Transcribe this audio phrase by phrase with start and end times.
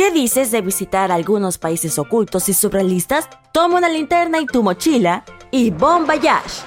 [0.00, 3.28] ¿Qué dices de visitar algunos países ocultos y surrealistas?
[3.52, 6.62] Toma una linterna y tu mochila y bon voyage.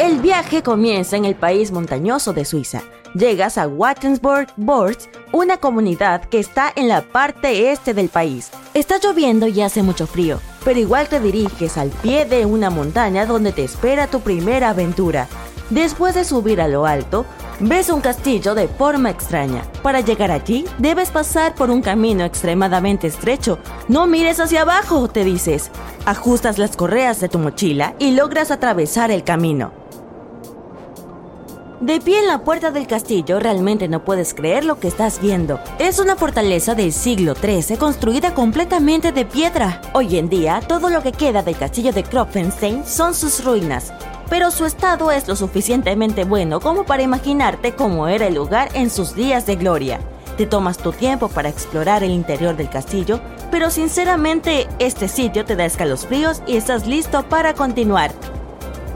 [0.00, 2.82] El viaje comienza en el país montañoso de Suiza.
[3.14, 8.50] Llegas a Wattensburg Bords, una comunidad que está en la parte este del país.
[8.74, 13.26] Está lloviendo y hace mucho frío, pero igual te diriges al pie de una montaña
[13.26, 15.28] donde te espera tu primera aventura.
[15.70, 17.26] Después de subir a lo alto,
[17.62, 19.62] ves un castillo de forma extraña.
[19.82, 23.58] Para llegar allí, debes pasar por un camino extremadamente estrecho.
[23.88, 25.70] No mires hacia abajo, te dices.
[26.04, 29.72] Ajustas las correas de tu mochila y logras atravesar el camino.
[31.80, 35.58] De pie en la puerta del castillo realmente no puedes creer lo que estás viendo.
[35.80, 39.80] Es una fortaleza del siglo XIII construida completamente de piedra.
[39.92, 43.92] Hoy en día, todo lo que queda del castillo de Kropfenstein son sus ruinas
[44.32, 48.88] pero su estado es lo suficientemente bueno como para imaginarte cómo era el lugar en
[48.88, 50.00] sus días de gloria.
[50.38, 55.54] Te tomas tu tiempo para explorar el interior del castillo, pero sinceramente este sitio te
[55.54, 58.10] da escalofríos y estás listo para continuar.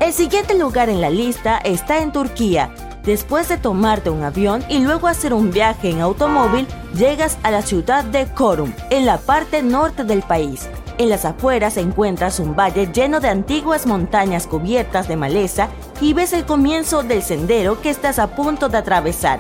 [0.01, 2.71] El siguiente lugar en la lista está en Turquía.
[3.07, 7.63] Después de tomarte un avión y luego hacer un viaje en automóvil, llegas a la
[7.63, 10.69] ciudad de Korum, en la parte norte del país.
[10.99, 15.69] En las afueras encuentras un valle lleno de antiguas montañas cubiertas de maleza
[16.01, 19.39] y ves el comienzo del sendero que estás a punto de atravesar.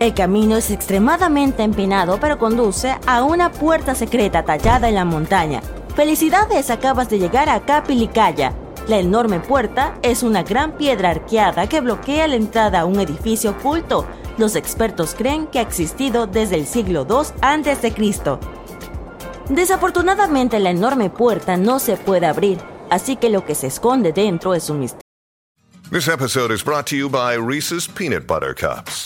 [0.00, 5.60] El camino es extremadamente empinado pero conduce a una puerta secreta tallada en la montaña.
[5.94, 8.54] Felicidades, acabas de llegar a Capilicaya.
[8.88, 13.50] La enorme puerta es una gran piedra arqueada que bloquea la entrada a un edificio
[13.50, 14.06] oculto.
[14.38, 18.38] Los expertos creen que ha existido desde el siglo II a.C.
[19.48, 22.58] Desafortunadamente la enorme puerta no se puede abrir,
[22.88, 25.02] así que lo que se esconde dentro es un misterio.
[25.90, 29.05] This episode is brought to you by Reese's Peanut Butter Cups.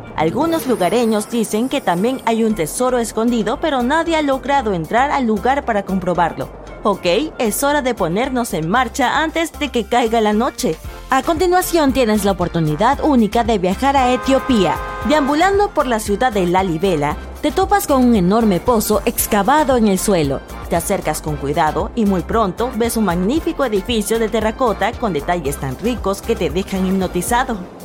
[0.21, 5.25] Algunos lugareños dicen que también hay un tesoro escondido, pero nadie ha logrado entrar al
[5.25, 6.47] lugar para comprobarlo.
[6.83, 7.07] Ok,
[7.39, 10.77] es hora de ponernos en marcha antes de que caiga la noche.
[11.09, 14.75] A continuación tienes la oportunidad única de viajar a Etiopía.
[15.09, 19.97] Deambulando por la ciudad de Lalibela, te topas con un enorme pozo excavado en el
[19.97, 20.39] suelo.
[20.69, 25.57] Te acercas con cuidado y muy pronto ves un magnífico edificio de terracota con detalles
[25.57, 27.80] tan ricos que te dejan hipnotizado.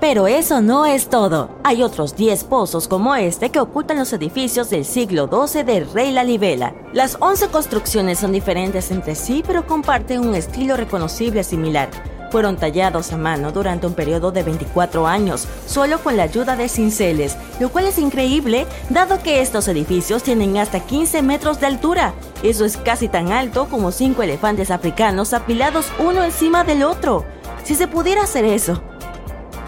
[0.00, 1.50] Pero eso no es todo.
[1.64, 6.12] Hay otros 10 pozos como este que ocultan los edificios del siglo XII del rey
[6.12, 6.72] Lalibela.
[6.92, 11.90] Las 11 construcciones son diferentes entre sí, pero comparten un estilo reconocible similar.
[12.30, 16.68] Fueron tallados a mano durante un periodo de 24 años, solo con la ayuda de
[16.68, 22.14] cinceles, lo cual es increíble dado que estos edificios tienen hasta 15 metros de altura.
[22.44, 27.24] Eso es casi tan alto como 5 elefantes africanos apilados uno encima del otro.
[27.64, 28.80] Si se pudiera hacer eso,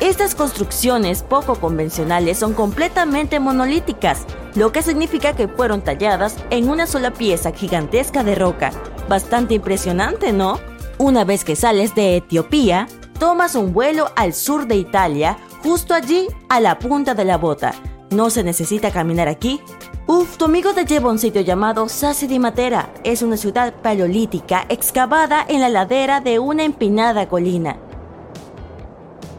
[0.01, 4.25] estas construcciones poco convencionales son completamente monolíticas,
[4.55, 8.73] lo que significa que fueron talladas en una sola pieza gigantesca de roca.
[9.09, 10.59] Bastante impresionante, ¿no?
[10.97, 12.89] Una vez que sales de Etiopía,
[13.19, 17.75] tomas un vuelo al sur de Italia, justo allí a la punta de la bota.
[18.11, 19.61] No se necesita caminar aquí.
[20.07, 22.93] Uf, tu amigo te lleva a un sitio llamado Sassi di Matera.
[23.05, 27.77] Es una ciudad paleolítica excavada en la ladera de una empinada colina.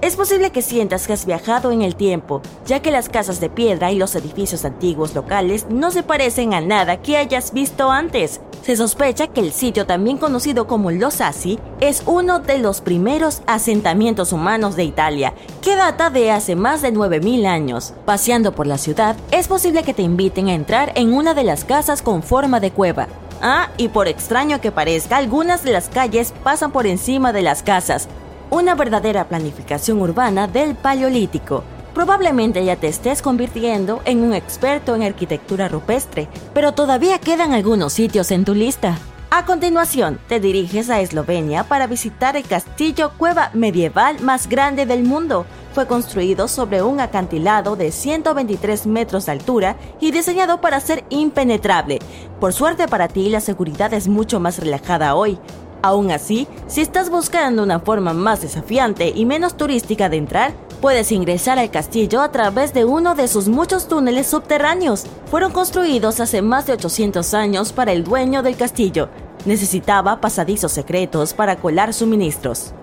[0.01, 3.51] Es posible que sientas que has viajado en el tiempo, ya que las casas de
[3.51, 8.41] piedra y los edificios antiguos locales no se parecen a nada que hayas visto antes.
[8.63, 13.43] Se sospecha que el sitio, también conocido como Los Assi, es uno de los primeros
[13.45, 17.93] asentamientos humanos de Italia, que data de hace más de 9.000 años.
[18.03, 21.63] Paseando por la ciudad, es posible que te inviten a entrar en una de las
[21.63, 23.07] casas con forma de cueva.
[23.39, 27.61] Ah, y por extraño que parezca, algunas de las calles pasan por encima de las
[27.61, 28.07] casas.
[28.51, 31.63] Una verdadera planificación urbana del Paleolítico.
[31.93, 37.93] Probablemente ya te estés convirtiendo en un experto en arquitectura rupestre, pero todavía quedan algunos
[37.93, 38.97] sitios en tu lista.
[39.29, 45.03] A continuación, te diriges a Eslovenia para visitar el castillo cueva medieval más grande del
[45.03, 45.45] mundo.
[45.73, 51.99] Fue construido sobre un acantilado de 123 metros de altura y diseñado para ser impenetrable.
[52.41, 55.39] Por suerte para ti, la seguridad es mucho más relajada hoy.
[55.81, 61.11] Aún así, si estás buscando una forma más desafiante y menos turística de entrar, Puedes
[61.11, 65.05] ingresar al castillo a través de uno de sus muchos túneles subterráneos.
[65.29, 69.07] Fueron construidos hace más de 800 años para el dueño del castillo.
[69.45, 72.73] Necesitaba pasadizos secretos para colar suministros.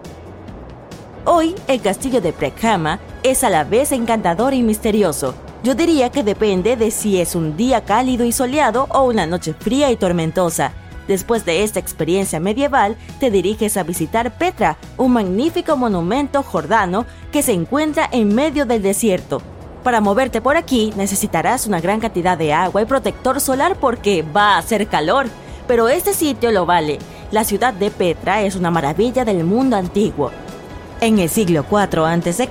[1.25, 5.35] Hoy, el castillo de Preckhama es a la vez encantador y misterioso.
[5.65, 9.55] Yo diría que depende de si es un día cálido y soleado o una noche
[9.59, 10.73] fría y tormentosa.
[11.08, 17.43] Después de esta experiencia medieval, te diriges a visitar Petra, un magnífico monumento jordano que
[17.43, 19.40] se encuentra en medio del desierto.
[19.82, 24.55] Para moverte por aquí necesitarás una gran cantidad de agua y protector solar porque va
[24.55, 25.26] a hacer calor,
[25.66, 26.99] pero este sitio lo vale.
[27.31, 30.31] La ciudad de Petra es una maravilla del mundo antiguo.
[31.00, 32.49] En el siglo IV a.C.,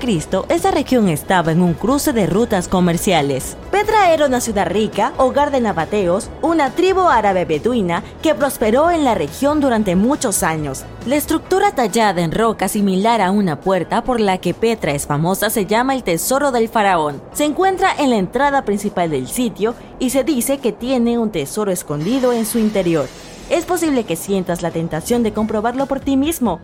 [0.48, 3.58] esta región estaba en un cruce de rutas comerciales.
[3.72, 9.04] Petra era una ciudad rica, hogar de nabateos, una tribu árabe beduina que prosperó en
[9.04, 10.86] la región durante muchos años.
[11.06, 15.50] La estructura tallada en roca similar a una puerta por la que Petra es famosa
[15.50, 17.22] se llama el Tesoro del Faraón.
[17.34, 21.70] Se encuentra en la entrada principal del sitio y se dice que tiene un tesoro
[21.70, 23.10] escondido en su interior.
[23.50, 26.62] Es posible que sientas la tentación de comprobarlo por ti mismo,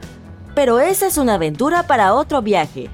[0.55, 2.89] pero esa es una aventura para otro viaje.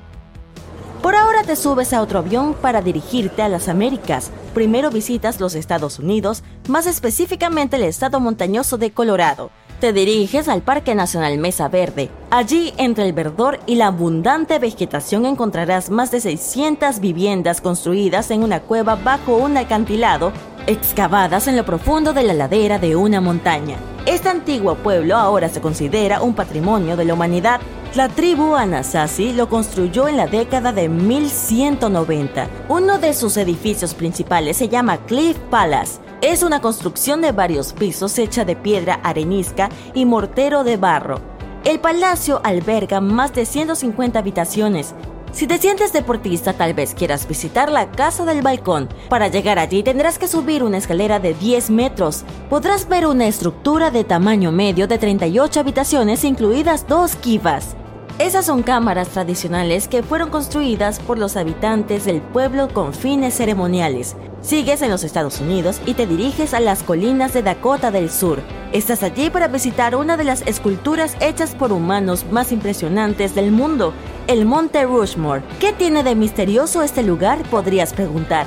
[1.02, 4.32] Por ahora te subes a otro avión para dirigirte a las Américas.
[4.54, 9.50] Primero visitas los Estados Unidos, más específicamente el estado montañoso de Colorado.
[9.80, 12.10] Te diriges al Parque Nacional Mesa Verde.
[12.32, 18.44] Allí, entre el verdor y la abundante vegetación, encontrarás más de 600 viviendas construidas en
[18.44, 20.34] una cueva bajo un acantilado,
[20.68, 23.78] excavadas en lo profundo de la ladera de una montaña.
[24.06, 27.60] Este antiguo pueblo ahora se considera un patrimonio de la humanidad.
[27.96, 32.48] La tribu Anasazi lo construyó en la década de 1190.
[32.70, 36.00] Uno de sus edificios principales se llama Cliff Palace.
[36.22, 41.20] Es una construcción de varios pisos hecha de piedra arenisca y mortero de barro.
[41.66, 44.96] El palacio alberga más de 150 habitaciones,
[45.32, 48.90] si te sientes deportista, tal vez quieras visitar la Casa del Balcón.
[49.10, 52.24] Para llegar allí tendrás que subir una escalera de 10 metros.
[52.50, 57.76] Podrás ver una estructura de tamaño medio de 38 habitaciones, incluidas dos kivas.
[58.20, 64.18] Esas son cámaras tradicionales que fueron construidas por los habitantes del pueblo con fines ceremoniales.
[64.42, 68.42] Sigues en los Estados Unidos y te diriges a las colinas de Dakota del Sur.
[68.74, 73.94] Estás allí para visitar una de las esculturas hechas por humanos más impresionantes del mundo,
[74.30, 75.42] el Monte Rushmore.
[75.60, 77.42] ¿Qué tiene de misterioso este lugar?
[77.50, 78.46] Podrías preguntar.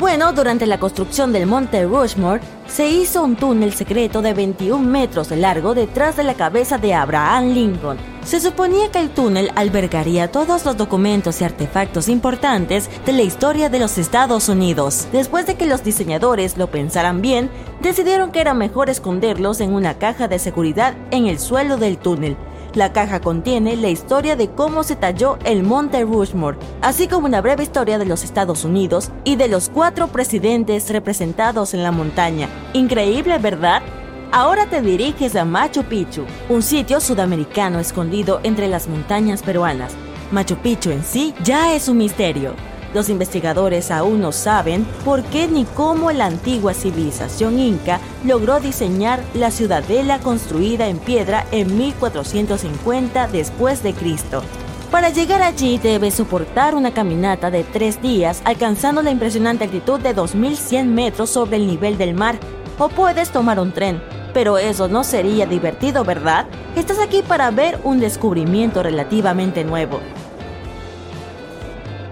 [0.00, 5.28] Bueno, durante la construcción del Monte Rushmore, se hizo un túnel secreto de 21 metros
[5.28, 7.98] de largo detrás de la cabeza de Abraham Lincoln.
[8.24, 13.68] Se suponía que el túnel albergaría todos los documentos y artefactos importantes de la historia
[13.68, 15.06] de los Estados Unidos.
[15.12, 17.48] Después de que los diseñadores lo pensaran bien,
[17.80, 22.36] decidieron que era mejor esconderlos en una caja de seguridad en el suelo del túnel,
[22.74, 27.40] la caja contiene la historia de cómo se talló el Monte Rushmore, así como una
[27.40, 32.48] breve historia de los Estados Unidos y de los cuatro presidentes representados en la montaña.
[32.72, 33.82] Increíble, ¿verdad?
[34.30, 39.92] Ahora te diriges a Machu Picchu, un sitio sudamericano escondido entre las montañas peruanas.
[40.30, 42.54] Machu Picchu en sí ya es un misterio.
[42.94, 49.22] Los investigadores aún no saben por qué ni cómo la antigua civilización inca logró diseñar
[49.34, 54.42] la ciudadela construida en piedra en 1450 después de Cristo.
[54.90, 60.12] Para llegar allí debes soportar una caminata de tres días alcanzando la impresionante altitud de
[60.12, 62.38] 2100 metros sobre el nivel del mar.
[62.78, 64.02] O puedes tomar un tren,
[64.34, 66.46] pero eso no sería divertido, ¿verdad?
[66.76, 70.00] Estás aquí para ver un descubrimiento relativamente nuevo.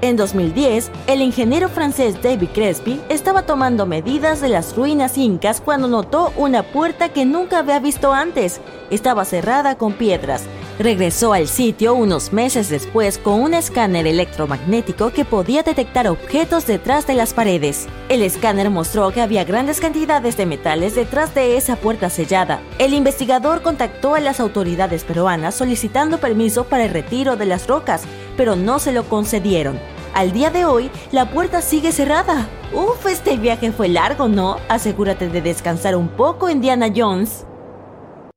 [0.02, 5.88] En 2010, el ingeniero francés David Crespi estaba tomando medidas de las ruinas incas cuando
[5.88, 8.62] notó una puerta que nunca había visto antes.
[8.88, 10.44] Estaba cerrada con piedras.
[10.78, 17.06] regresó al sitio unos meses después con un escáner electromagnético que podía detectar objetos detrás
[17.06, 17.86] de las paredes.
[18.08, 22.62] El escáner mostró que había grandes cantidades de metales detrás de esa puerta sellada.
[22.78, 28.04] El investigador contactó a las autoridades peruanas solicitando permiso para el retiro de las rocas,
[28.40, 29.78] pero no se lo concedieron.
[30.14, 32.48] Al día de hoy, la puerta sigue cerrada.
[32.72, 34.56] Uf, este viaje fue largo, ¿no?
[34.70, 37.44] Asegúrate de descansar un poco, Indiana Jones.